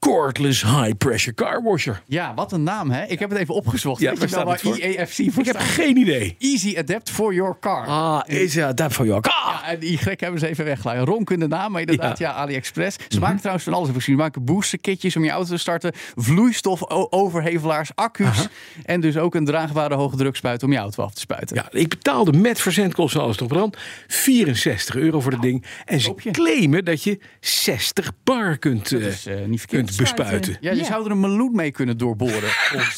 Cordless 0.00 0.62
High 0.62 0.92
Pressure 0.98 1.34
Car 1.34 1.62
Washer. 1.62 2.02
Ja, 2.06 2.34
wat 2.34 2.52
een 2.52 2.62
naam, 2.62 2.90
hè? 2.90 3.04
Ik 3.04 3.18
heb 3.18 3.30
het 3.30 3.38
even 3.38 3.54
opgezocht. 3.54 4.00
Ja, 4.00 4.10
Weet 4.10 4.18
waar 4.18 4.28
je 4.28 4.34
wel 4.34 4.44
staat 4.44 4.62
het 4.62 4.80
waar 4.80 4.90
voor? 4.90 4.96
EAFC 4.96 5.32
voor 5.32 5.42
Ik 5.42 5.46
heb 5.46 5.56
geen 5.58 5.96
idee. 5.96 6.36
Easy 6.38 6.74
Adapt 6.78 7.10
for 7.10 7.34
your 7.34 7.56
car. 7.60 7.86
Ah, 7.86 8.20
ja, 8.26 8.72
dat 8.72 8.92
voor 8.92 9.06
jou. 9.06 9.20
Ah! 9.22 9.30
Ja, 9.62 9.68
en 9.68 9.78
die 9.78 9.98
gek 9.98 10.20
hebben 10.20 10.40
ze 10.40 10.48
even 10.48 10.64
weggelaten. 10.64 11.04
Ronk 11.04 11.30
in 11.30 11.38
de 11.40 11.46
naam, 11.48 11.72
maar 11.72 11.80
inderdaad, 11.80 12.18
ja, 12.18 12.32
AliExpress. 12.32 12.96
Ze 13.08 13.18
maken 13.18 13.38
trouwens 13.38 13.64
van 13.64 13.74
alles. 13.74 14.04
Ze 14.04 14.12
maken 14.12 14.44
boosterkitjes 14.44 15.16
om 15.16 15.24
je 15.24 15.30
auto 15.30 15.50
te 15.50 15.56
starten. 15.56 15.92
Vloeistof, 16.16 16.90
overhevelaars, 16.90 17.90
accu's. 17.94 18.48
En 18.84 19.00
dus 19.00 19.16
ook 19.16 19.34
een 19.34 19.44
draagbare 19.44 19.94
hoge 19.94 20.16
drukspuit 20.16 20.62
om 20.62 20.72
je 20.72 20.78
auto 20.78 21.02
af 21.02 21.14
te 21.14 21.20
spuiten. 21.20 21.56
Ja, 21.56 21.68
ik 21.70 21.88
betaalde 21.88 22.32
met 22.32 22.60
verzendkosten 22.60 23.20
alles 23.20 23.36
en 23.36 23.60
aan 23.60 23.70
64 24.06 24.96
euro 24.96 25.20
voor 25.20 25.30
dat 25.30 25.42
ding. 25.42 25.64
En 25.84 26.00
ze 26.00 26.14
claimen 26.32 26.84
dat 26.84 27.02
je 27.02 27.18
60 27.40 28.12
bar 28.24 28.58
kunt, 28.58 28.90
Dat 28.90 29.00
eh, 29.00 29.06
is 29.06 29.26
eh, 29.26 29.34
niet 29.46 29.58
verkeerd. 29.58 29.84
kunt 29.84 29.89
bespuiten. 29.96 30.56
Ja, 30.60 30.70
je 30.70 30.76
Ja. 30.76 30.84
zou 30.84 31.04
er 31.04 31.10
een 31.10 31.20
meloen 31.20 31.54
mee 31.54 31.70
kunnen 31.70 31.98
doorboren. 31.98 32.40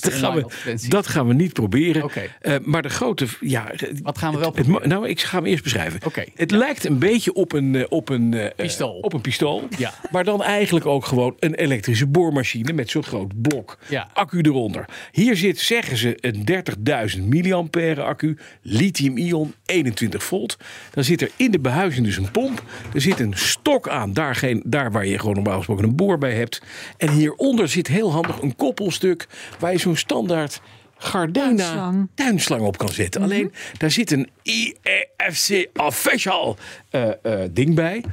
Dat 0.01 0.13
gaan, 0.15 0.35
we, 0.35 0.75
dat 0.89 1.07
gaan 1.07 1.27
we 1.27 1.35
niet 1.35 1.53
proberen. 1.53 2.11
Eh, 2.41 2.55
maar 2.63 2.83
de 2.83 2.89
grote. 2.89 3.27
Ja, 3.41 3.71
Wat 4.03 4.19
gaan 4.19 4.33
we 4.33 4.39
wel 4.39 4.49
het- 4.49 4.57
het, 4.57 4.67
proberen? 4.67 4.89
nou, 4.89 5.09
ik 5.09 5.21
ga 5.21 5.37
hem 5.37 5.47
eerst 5.47 5.63
beschrijven. 5.63 6.01
Het 6.35 6.51
lijkt 6.51 6.85
een 6.85 6.99
beetje 6.99 7.33
op 7.33 7.53
een, 7.53 7.75
eh, 7.75 7.85
op 7.89 8.09
een 8.09 8.35
eh, 8.35 8.51
Pistool. 8.57 8.99
Op 9.01 9.13
een 9.13 9.21
pistool. 9.21 9.69
Ja. 9.79 9.95
Maar 10.11 10.25
dan 10.25 10.43
eigenlijk 10.43 10.87
ook 10.87 11.05
gewoon 11.07 11.37
een 11.39 11.55
elektrische 11.55 12.07
boormachine 12.07 12.73
met 12.73 12.91
zo'n 12.91 13.03
groot 13.05 13.43
blok 13.43 13.79
Ja. 13.89 14.11
accu 14.13 14.41
eronder. 14.41 14.85
Hier 15.13 15.37
zit, 15.37 15.59
zeggen 15.59 15.97
ze, 15.97 16.17
een 16.21 16.45
30.000 16.45 17.23
milliampère 17.29 18.03
accu, 18.03 18.39
lithium-ion, 18.63 19.55
21 19.67 20.23
volt. 20.25 20.57
Dan 20.91 21.05
zit 21.05 21.21
er 21.23 21.31
in 21.37 21.51
de 21.51 21.61
behuizing 21.61 22.07
dus 22.07 22.17
een 22.17 22.31
pomp. 22.31 22.63
Er 22.95 23.01
zit 23.01 23.21
een 23.21 23.33
stok 23.37 23.89
aan, 23.89 24.13
daar, 24.13 24.35
geen, 24.35 24.63
daar 24.67 24.93
waar 24.93 25.07
je 25.07 25.19
gewoon 25.19 25.35
normaal 25.35 25.57
gesproken 25.57 25.85
een 25.85 25.97
boor 25.97 26.19
bij 26.19 26.35
hebt. 26.35 26.63
En 26.97 27.11
hieronder 27.11 27.69
zit 27.69 27.87
heel 27.87 28.13
handig 28.13 28.41
een 28.41 28.57
koppelstuk 28.57 29.27
waar 29.59 29.73
je 29.73 29.79
zo'n 29.79 29.97
standaard 29.97 30.61
Gardena 31.03 31.57
Tuinslang. 31.57 32.09
tuinslang 32.15 32.63
op 32.63 32.79
kan 32.79 32.89
zetten. 32.89 33.23
Alleen 33.23 33.53
daar 33.79 33.91
zit 33.91 34.11
een 34.11 34.29
IEFC 34.43 35.69
official 35.77 36.57
eh, 36.91 37.09
eh, 37.23 37.51
ding 37.51 37.75
bij. 37.75 38.05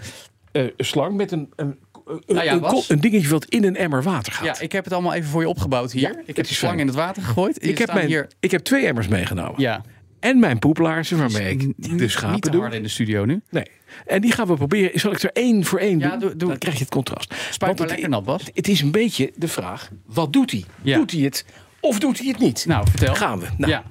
Eh, 0.51 0.63
een 0.63 0.85
slang 0.85 1.15
met 1.15 1.31
een, 1.31 1.49
een, 1.55 1.79
een, 2.05 2.21
Nou 2.27 2.43
ja, 2.45 2.83
een, 2.87 2.99
dingetje 2.99 3.29
wat 3.29 3.45
in 3.45 3.63
een 3.63 3.75
emmer 3.75 4.03
water 4.03 4.33
gaat. 4.33 4.45
Ja, 4.57 4.63
ik 4.63 4.71
heb 4.71 4.83
het 4.83 4.93
allemaal 4.93 5.13
even 5.13 5.29
voor 5.29 5.41
je 5.41 5.49
opgebouwd 5.49 5.91
hier. 5.91 6.01
Ja, 6.01 6.21
ik 6.25 6.35
heb 6.35 6.47
de 6.47 6.53
slang 6.53 6.73
fijn. 6.73 6.79
in 6.79 6.87
het 6.87 6.95
water 6.95 7.23
gegooid. 7.23 7.65
ik, 7.65 7.77
heb 7.77 7.93
mijn, 7.93 8.07
hier. 8.07 8.27
ik 8.39 8.51
heb 8.51 8.61
twee 8.61 8.85
emmers 8.85 9.07
meegenomen. 9.07 9.61
Ja. 9.61 9.83
En 10.19 10.39
mijn 10.39 10.59
poeplaarzen 10.59 11.17
waarmee 11.17 11.51
ik 11.51 11.57
Niet- 11.77 11.99
de 11.99 12.07
schapen 12.07 12.33
Niet 12.33 12.43
te 12.43 12.49
doe. 12.49 12.69
in 12.69 12.83
de 12.83 12.89
studio 12.89 13.25
nu. 13.25 13.41
Nee. 13.49 13.65
En 14.05 14.21
die 14.21 14.31
gaan 14.31 14.47
we 14.47 14.53
proberen. 14.55 14.99
Zal 14.99 15.11
ik 15.11 15.23
er 15.23 15.31
één 15.33 15.65
voor 15.65 15.79
één 15.79 15.99
Ja, 15.99 16.09
doen? 16.09 16.19
doe- 16.19 16.35
doe. 16.35 16.49
Dan 16.49 16.57
krijg 16.57 16.75
je 16.75 16.81
het 16.83 16.93
contrast. 16.93 17.33
Maar 17.59 17.69
het- 17.69 17.79
lekker 17.79 18.09
nat, 18.09 18.23
Bas. 18.23 18.41
Het, 18.53 18.67
is 18.67 18.81
een 18.81 18.91
beetje 18.91 19.31
de 19.35 19.47
vraag: 19.47 19.89
wat 20.05 20.33
doet 20.33 20.51
hij? 20.51 20.63
Ja. 20.81 20.97
Doet 20.97 21.11
hij 21.11 21.21
het 21.21 21.45
of 21.79 21.99
doet 21.99 22.17
hij 22.19 22.27
het 22.27 22.37
niet? 22.39 22.65
Nou, 22.67 22.85
vertel. 22.89 23.15
Gaan 23.15 23.39
we. 23.39 23.47
Nou, 23.57 23.71
Ja. 23.71 23.83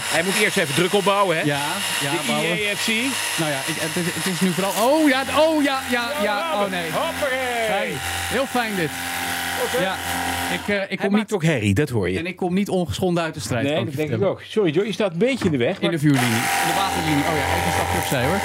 Hij 0.00 0.22
moet 0.24 0.34
eerst 0.40 0.56
even 0.56 0.74
druk 0.74 0.92
opbouwen, 0.92 1.36
hè? 1.36 1.42
Ja, 1.42 1.62
ja, 2.02 2.10
de 2.10 2.18
bouwen. 2.26 2.50
IEFC. 2.58 2.86
Nou 3.38 3.50
ja, 3.50 3.58
ik, 3.66 3.74
het, 3.78 3.96
is, 4.06 4.14
het 4.14 4.26
is 4.26 4.40
nu 4.40 4.50
vooral... 4.52 4.72
Oh 4.88 5.08
ja, 5.08 5.24
oh 5.38 5.62
ja, 5.62 5.80
ja, 5.90 6.10
ja. 6.22 6.62
Oh 6.64 6.70
nee. 6.70 6.90
Fijn. 7.66 7.92
Heel 8.28 8.46
fijn 8.46 8.74
dit. 8.76 8.90
Ja, 9.80 9.96
ik, 10.52 10.68
eh, 10.76 10.82
ik 10.88 10.98
kom 10.98 11.10
maakt 11.10 11.22
niet... 11.22 11.32
ook 11.32 11.44
herrie, 11.44 11.74
dat 11.74 11.88
hoor 11.88 12.10
je. 12.10 12.18
En 12.18 12.26
ik 12.26 12.36
kom 12.36 12.54
niet 12.54 12.68
ongeschonden 12.68 13.22
uit 13.22 13.34
de 13.34 13.40
strijd. 13.40 13.64
nee, 13.66 13.84
dat 13.84 13.94
denk 13.94 14.10
ik 14.10 14.22
ook. 14.22 14.42
Sorry 14.48 14.70
Joe, 14.70 14.86
je 14.86 14.92
staat 14.92 15.12
een 15.12 15.18
beetje 15.18 15.44
in 15.44 15.50
de 15.50 15.56
weg. 15.58 15.78
In 15.78 15.90
de 15.90 15.98
vuurlinie. 15.98 16.28
In 16.28 16.68
de 16.68 16.74
waterlinie. 16.76 17.22
Oh 17.22 17.36
ja, 17.36 17.54
even 17.56 17.66
een 17.66 17.72
stapje 17.72 17.98
opzij 17.98 18.24
hoor. 18.26 18.40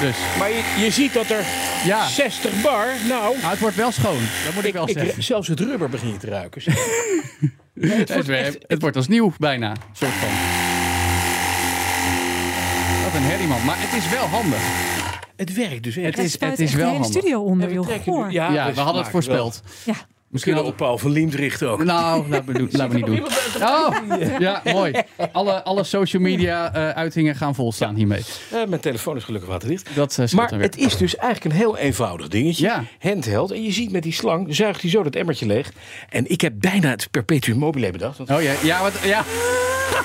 Dus, 0.00 0.16
maar 0.38 0.48
je, 0.48 0.62
je 0.84 0.90
ziet 0.90 1.12
dat 1.14 1.30
er 1.30 1.44
ja. 1.84 2.06
60 2.08 2.62
bar, 2.62 2.86
nou... 3.08 3.36
Nou, 3.38 3.50
het 3.50 3.58
wordt 3.58 3.76
wel 3.76 3.92
schoon. 3.92 4.20
Dat 4.44 4.54
moet 4.54 4.64
ik, 4.64 4.72
wel 4.72 4.88
ik, 4.88 4.98
zeggen. 4.98 5.22
zelfs 5.22 5.48
het 5.48 5.60
rubber 5.60 5.88
begint 5.88 6.20
te 6.20 6.26
ruiken. 6.26 6.62
Het, 7.80 8.12
wordt 8.14 8.28
echt- 8.28 8.58
het 8.66 8.80
wordt 8.80 8.96
als 8.96 9.08
nieuw, 9.08 9.32
bijna. 9.38 9.72
Soort 9.92 10.10
van. 10.12 10.28
Wat 13.04 13.14
een 13.14 13.26
herrie, 13.28 13.46
man. 13.46 13.64
Maar 13.64 13.76
het 13.78 14.02
is 14.04 14.10
wel 14.10 14.24
handig. 14.26 14.60
Het 15.38 15.54
werkt 15.54 15.82
dus 15.82 15.96
echt. 15.96 16.16
Het 16.16 16.24
is, 16.24 16.40
het 16.40 16.58
is 16.60 16.70
de 16.70 16.76
wel 16.76 16.86
hele 16.86 16.98
handig. 17.00 17.20
studio 17.20 17.40
onder, 17.42 17.72
joh. 17.72 17.86
nu- 17.88 18.32
ja, 18.32 18.52
Ja, 18.52 18.66
we 18.66 18.74
we 18.74 18.80
hadden 18.80 18.84
het 18.84 18.94
wel. 18.94 19.04
voorspeld. 19.04 19.62
Ja. 19.84 19.94
Misschien 20.30 20.52
Kunnen 20.54 20.70
we 20.72 20.76
op 20.78 20.86
Paul 20.86 20.98
van 20.98 21.10
Liemt 21.10 21.34
richten 21.34 21.70
ook. 21.70 21.84
Nou, 21.84 22.28
laten 22.28 22.88
we 22.88 22.94
niet 22.94 23.06
doen. 23.06 23.24
Oh, 23.62 23.94
ja, 24.38 24.62
mooi. 24.64 24.92
Alle, 25.32 25.62
alle 25.64 25.84
social 25.84 26.22
media 26.22 26.72
eh, 26.74 26.88
uitingen 26.88 27.34
gaan 27.36 27.54
volstaan 27.54 27.94
hiermee. 27.94 28.22
Eh, 28.52 28.64
mijn 28.68 28.80
telefoon 28.80 29.16
is 29.16 29.24
gelukkig 29.24 29.48
waterdicht. 29.50 29.88
Dat 29.94 30.08
eh, 30.18 30.26
scheelt 30.26 30.32
Maar 30.50 30.60
het 30.60 30.76
is 30.76 30.96
dus 30.96 31.16
eigenlijk 31.16 31.54
een 31.54 31.60
heel 31.60 31.76
eenvoudig 31.76 32.28
dingetje. 32.28 32.64
Ja. 32.66 32.84
Handheld. 32.98 33.50
En 33.50 33.62
je 33.62 33.72
ziet 33.72 33.90
met 33.92 34.02
die 34.02 34.12
slang, 34.12 34.54
zuigt 34.54 34.80
hij 34.82 34.90
zo 34.90 35.02
dat 35.02 35.14
emmertje 35.14 35.46
leeg. 35.46 35.72
En 36.08 36.30
ik 36.30 36.40
heb 36.40 36.52
bijna 36.56 36.90
het 36.90 37.08
perpetuum 37.10 37.58
mobile 37.58 37.90
bedacht. 37.90 38.18
Want 38.18 38.30
Oh 38.30 38.42
ja, 38.42 38.52
ja, 38.62 38.82
wat, 38.82 38.92
ja, 39.04 39.24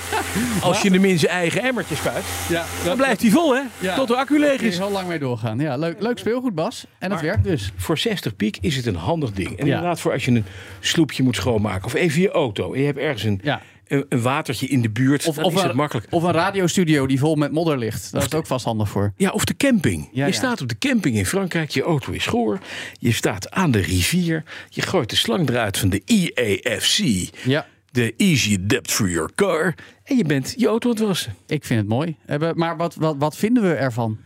als 0.62 0.82
je 0.82 0.92
hem 0.92 1.06
in 1.06 1.20
zijn 1.20 1.32
eigen 1.32 1.62
emmertje 1.62 1.96
spuit, 1.96 2.24
ja 2.50 2.66
dan 2.84 2.98
blijft 2.98 3.22
hij 3.22 3.32
vol 3.32 3.56
hè. 3.56 3.62
Ja. 3.80 3.96
Tot 3.96 4.08
de 4.08 4.16
accu 4.16 4.40
leeg 4.40 4.62
is. 4.62 4.78
heel 4.78 4.92
lang 4.92 5.08
mee 5.08 5.20
doorgaan. 5.20 5.60
Ja, 5.60 5.78
leuk, 5.78 6.02
leuk 6.02 6.18
speelgoed, 6.18 6.56
Bas. 6.56 6.86
En 7.00 7.12
het 7.12 7.22
werkt 7.22 7.44
dus. 7.44 7.72
Voor 7.76 7.98
60 7.98 8.36
piek 8.36 8.58
is 8.62 8.76
het 8.76 8.86
een 8.86 8.96
handig 8.96 9.32
ding. 9.32 9.50
En 9.50 9.58
inderdaad 9.58 10.00
voor 10.00 10.12
als 10.12 10.26
je 10.26 10.32
een 10.32 10.46
sloepje 10.80 11.24
moet 11.24 11.36
schoonmaken. 11.36 11.86
Of 11.86 11.94
even 11.94 12.22
je 12.22 12.32
auto. 12.32 12.74
En 12.74 12.80
je 12.80 12.86
hebt 12.86 12.98
ergens 12.98 13.24
een, 13.24 13.42
een, 13.88 14.06
een 14.10 14.22
watertje 14.22 14.68
in 14.68 14.82
de 14.82 14.90
buurt. 14.90 15.26
Of, 15.26 15.38
is 15.38 15.62
het 15.62 15.70
een, 15.70 15.76
makkelijk. 15.76 16.08
of 16.10 16.24
een 16.24 16.32
radiostudio 16.32 17.08
die 17.08 17.20
vol 17.20 17.36
met 17.36 17.52
modder 17.52 17.78
ligt. 17.78 18.12
Daar 18.12 18.22
is 18.22 18.26
het 18.26 18.36
ook 18.36 18.48
vast 18.48 18.66
handig 18.66 18.90
voor. 18.90 19.14
Ja, 19.18 19.30
of 19.30 19.46
de 19.46 19.58
camping. 19.58 20.10
Ja, 20.12 20.26
je 20.26 20.32
ja. 20.32 20.38
staat 20.38 20.62
op 20.62 20.70
de 20.70 20.78
camping 20.78 21.16
in 21.16 21.26
Frankrijk, 21.26 21.70
je 21.70 21.84
auto 21.84 22.12
is 22.12 22.24
schoor. 22.24 22.60
Je 23.00 23.12
staat 23.12 23.52
aan 23.52 23.72
de 23.72 23.80
rivier. 23.80 24.44
Je 24.70 24.82
gooit 24.82 25.10
de 25.10 25.16
slang 25.16 25.50
eruit 25.50 25.78
van 25.78 25.90
de 25.90 26.02
EAFC. 26.06 27.30
Ja, 27.44 27.68
De 27.94 28.14
Easy 28.18 28.58
Adapt 28.64 28.92
for 28.92 29.10
Your 29.10 29.30
Car. 29.36 29.76
En 30.04 30.18
je 30.18 30.24
bent 30.24 30.54
je 30.58 30.68
auto 30.68 30.90
aan 30.90 30.96
het 30.96 31.06
wassen. 31.06 31.36
ik 31.48 31.66
vind 31.66 31.80
het 31.80 31.90
mooi. 31.90 32.16
Hebben- 32.26 32.58
Maar 32.58 32.78
wat, 32.78 32.96
wat, 32.96 33.16
wat 33.20 33.36
vinden 33.38 33.64
we 33.64 33.74
ervan? 33.74 34.18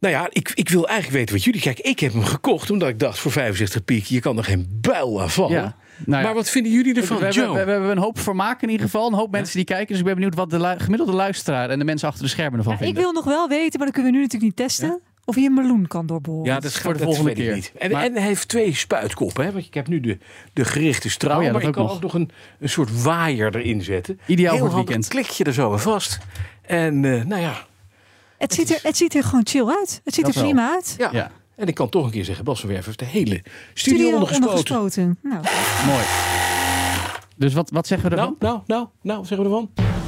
Nou 0.00 0.14
ja, 0.14 0.26
ik, 0.30 0.50
ik 0.54 0.68
wil 0.68 0.88
eigenlijk 0.88 1.18
weten 1.18 1.34
wat 1.34 1.44
jullie... 1.44 1.60
Kijk, 1.60 1.78
ik 1.80 2.00
heb 2.00 2.12
hem 2.12 2.24
gekocht 2.24 2.70
omdat 2.70 2.88
ik 2.88 2.98
dacht 2.98 3.18
voor 3.18 3.32
65 3.32 3.84
piek... 3.84 4.04
je 4.04 4.20
kan 4.20 4.38
er 4.38 4.44
geen 4.44 4.78
buil 4.80 5.20
aan 5.22 5.30
vallen. 5.30 5.52
Ja. 5.52 5.76
Nou 6.06 6.18
ja. 6.20 6.26
Maar 6.26 6.34
wat 6.34 6.50
vinden 6.50 6.72
jullie 6.72 6.94
ervan, 6.94 7.16
we, 7.18 7.24
hebben, 7.24 7.42
Joe? 7.42 7.56
we, 7.58 7.64
we 7.64 7.70
hebben 7.70 7.90
een 7.90 7.98
hoop 7.98 8.18
vermaak 8.18 8.62
in 8.62 8.68
ieder 8.70 8.84
geval. 8.86 9.06
Een 9.08 9.14
hoop 9.14 9.30
mensen 9.30 9.56
die 9.56 9.64
kijken. 9.64 9.86
Dus 9.88 9.98
ik 9.98 10.04
ben 10.04 10.14
benieuwd 10.14 10.34
wat 10.34 10.50
de 10.50 10.60
lu- 10.60 10.78
gemiddelde 10.78 11.12
luisteraar 11.12 11.70
en 11.70 11.78
de 11.78 11.84
mensen 11.84 12.08
achter 12.08 12.22
de 12.22 12.28
schermen 12.30 12.58
ervan 12.58 12.72
Ja, 12.72 12.78
ik 12.78 12.84
vinden. 12.84 13.02
wil 13.02 13.12
nog 13.12 13.24
wel 13.24 13.48
weten, 13.48 13.78
maar 13.78 13.86
dat 13.86 13.94
kunnen 13.94 14.12
we 14.12 14.18
nu 14.18 14.24
natuurlijk 14.24 14.58
niet 14.58 14.66
testen. 14.68 15.00
Of 15.24 15.34
je 15.36 15.42
een 15.46 15.54
meloen 15.54 15.86
kan 15.86 16.06
doorboren. 16.06 16.44
Ja, 16.44 16.54
dat 16.54 16.64
is 16.70 16.76
voor 16.78 16.92
de 16.96 17.02
volgende 17.04 17.32
keer. 17.32 17.54
Niet. 17.54 17.72
En, 17.78 17.90
Maar- 17.90 18.02
en 18.02 18.12
hij 18.12 18.22
heeft 18.22 18.48
twee 18.48 18.74
spuitkoppen. 18.74 19.44
Hè? 19.44 19.52
Want 19.52 19.64
ik 19.66 19.74
heb 19.74 19.88
nu 19.88 20.00
de, 20.00 20.18
de 20.52 20.64
gerichte 20.64 21.10
straal. 21.10 21.38
Oh 21.38 21.44
ja, 21.44 21.52
maar 21.52 21.60
ik 21.60 21.66
ook 21.68 21.72
kan 21.74 21.82
nog. 21.84 21.94
ook 21.94 22.02
nog 22.02 22.14
een, 22.14 22.30
een 22.60 22.68
soort 22.68 23.02
waaier 23.02 23.56
erin 23.56 23.82
zetten. 23.82 24.20
Ideaal 24.26 24.50
Heel 24.54 24.58
voor 24.66 24.76
het 24.78 24.86
weekend. 24.86 25.08
klik 25.08 25.26
je 25.26 25.44
er 25.44 25.52
zo 25.52 25.72
aan 25.72 25.80
vast. 25.80 26.18
En 26.62 27.04
eh, 27.04 27.24
nou 27.24 27.40
ja, 27.40 27.66
het, 28.38 28.54
ziet 28.54 28.70
er, 28.70 28.78
het 28.82 28.96
ziet 28.96 29.14
er 29.14 29.24
gewoon 29.24 29.46
chill 29.46 29.66
uit. 29.68 30.00
Het 30.04 30.14
ziet 30.14 30.24
Dat 30.24 30.34
er 30.34 30.40
wel. 30.40 30.50
prima 30.50 30.70
uit. 30.70 30.94
ja. 30.98 31.08
Ja. 31.12 31.30
En 31.56 31.66
ik 31.68 31.74
kan 31.74 31.88
toch 31.88 32.04
een 32.04 32.10
keer 32.10 32.24
zeggen, 32.24 32.44
Bas 32.44 32.60
van 32.60 32.68
Werf 32.68 32.84
heeft 32.84 32.98
de 32.98 33.04
hele 33.04 33.42
studio, 33.74 34.12
ondergespoten. 34.14 34.48
ondergespoten. 34.76 35.18
Nou, 35.22 35.42
Mooi. 35.86 36.04
Dus 37.36 37.54
wat, 37.54 37.70
wat 37.70 37.86
zeggen 37.86 38.10
we 38.10 38.16
Nou, 38.16 38.28
ervan? 38.28 38.48
nou, 38.48 38.60
nou, 38.66 38.86
nou, 39.02 39.18
wat 39.18 39.26
zeggen 39.28 39.48
we 39.48 39.52
ervan? 39.54 39.99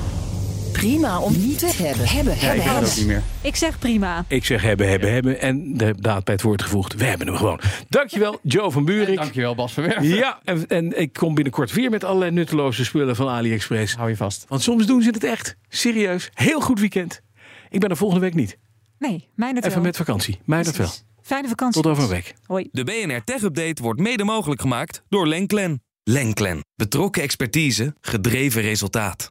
Prima 0.83 1.21
om 1.21 1.33
niet 1.39 1.59
te 1.59 1.67
hebben. 1.67 2.09
Hebben, 2.09 2.35
ja, 2.35 2.41
ik 2.41 2.41
hebben, 2.41 2.55
weet 2.55 2.55
het 2.55 2.65
hebben. 2.65 2.91
ook 2.91 2.97
niet 2.97 3.07
meer. 3.07 3.23
ik 3.41 3.57
zeg 3.57 3.79
prima. 3.79 4.25
Ik 4.29 4.45
zeg 4.45 4.63
hebben, 4.63 4.89
hebben, 4.89 5.13
hebben. 5.13 5.41
En 5.41 5.77
de 5.77 5.95
daad 5.99 6.25
bij 6.25 6.35
het 6.35 6.43
woord 6.43 6.63
gevoegd. 6.63 6.95
We 6.95 7.05
hebben 7.05 7.27
hem 7.27 7.37
gewoon. 7.37 7.61
Dankjewel, 7.89 8.39
Joe 8.55 8.71
van 8.71 8.85
Buurik. 8.85 9.17
Dankjewel 9.17 9.55
Bas 9.55 9.73
Verwerf. 9.73 10.03
Ja, 10.03 10.41
en, 10.45 10.67
en 10.69 11.01
ik 11.01 11.13
kom 11.13 11.35
binnenkort 11.35 11.73
weer 11.73 11.91
met 11.91 12.05
allerlei 12.05 12.31
nutteloze 12.31 12.85
spullen 12.85 13.17
van 13.17 13.29
AliExpress. 13.29 13.95
Hou 13.97 14.09
je 14.09 14.17
vast. 14.17 14.45
Want 14.49 14.63
soms 14.63 14.87
doen 14.87 15.03
ze 15.03 15.11
het 15.11 15.25
echt. 15.25 15.57
Serieus. 15.69 16.31
Heel 16.35 16.61
goed 16.61 16.81
weekend. 16.81 17.21
Ik 17.69 17.81
ben 17.81 17.91
er 17.91 17.97
volgende 17.97 18.23
week 18.25 18.35
niet. 18.35 18.59
Nee, 18.99 19.29
mij 19.35 19.53
dat 19.53 19.63
Even 19.63 19.75
wel. 19.75 19.83
met 19.83 19.97
vakantie. 19.97 20.39
Mij 20.45 20.63
dat 20.63 20.77
wel. 20.77 20.91
Fijne 21.23 21.49
vakantie. 21.49 21.83
Tot 21.83 21.91
over 21.91 22.03
een 22.03 22.09
week. 22.11 22.35
Hoi. 22.47 22.69
De 22.73 22.85
BNR 22.85 23.25
Tech 23.25 23.43
Update 23.43 23.83
wordt 23.83 24.01
mede 24.01 24.25
mogelijk 24.25 24.61
gemaakt 24.61 25.03
door 25.09 25.27
Lenklen. 25.27 25.83
Lenklen. 26.05 26.65
Betrokken 26.75 27.23
expertise, 27.23 27.95
gedreven 28.01 28.63
resultaat. 28.63 29.31